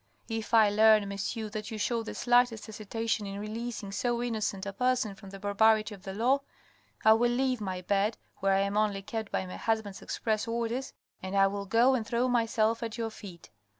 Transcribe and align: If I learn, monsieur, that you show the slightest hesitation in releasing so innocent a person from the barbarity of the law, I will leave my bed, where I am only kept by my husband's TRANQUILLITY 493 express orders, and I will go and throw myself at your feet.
If 0.29 0.51
I 0.51 0.71
learn, 0.71 1.07
monsieur, 1.07 1.47
that 1.49 1.69
you 1.69 1.77
show 1.77 2.01
the 2.01 2.15
slightest 2.15 2.65
hesitation 2.65 3.27
in 3.27 3.39
releasing 3.39 3.91
so 3.91 4.23
innocent 4.23 4.65
a 4.65 4.73
person 4.73 5.13
from 5.13 5.29
the 5.29 5.39
barbarity 5.39 5.93
of 5.93 6.01
the 6.01 6.13
law, 6.15 6.39
I 7.05 7.13
will 7.13 7.29
leave 7.29 7.61
my 7.61 7.81
bed, 7.83 8.17
where 8.37 8.53
I 8.53 8.61
am 8.61 8.77
only 8.77 9.03
kept 9.03 9.31
by 9.31 9.45
my 9.45 9.57
husband's 9.57 9.99
TRANQUILLITY 9.99 10.23
493 10.23 10.25
express 10.25 10.47
orders, 10.47 10.93
and 11.21 11.37
I 11.37 11.45
will 11.45 11.67
go 11.67 11.93
and 11.93 12.03
throw 12.07 12.27
myself 12.27 12.81
at 12.81 12.97
your 12.97 13.11
feet. 13.11 13.51